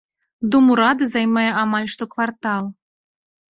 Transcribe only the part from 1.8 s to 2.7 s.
што квартал.